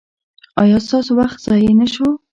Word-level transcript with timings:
ایا 0.61 0.77
ستاسو 0.85 1.11
وخت 1.19 1.37
ضایع 1.45 1.71
نه 1.79 1.87
شو؟ 1.93 2.07